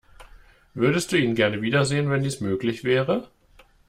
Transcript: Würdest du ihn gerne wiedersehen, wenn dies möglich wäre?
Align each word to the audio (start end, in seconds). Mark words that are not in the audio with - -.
Würdest 0.73 1.11
du 1.11 1.15
ihn 1.19 1.35
gerne 1.35 1.61
wiedersehen, 1.61 2.09
wenn 2.09 2.23
dies 2.23 2.41
möglich 2.41 2.83
wäre? 2.83 3.29